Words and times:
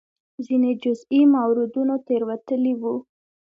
ځینې 0.45 0.71
جزئي 0.83 1.21
موردونو 1.33 1.95
تېروتلي 2.07 2.73
وو. 2.81 2.95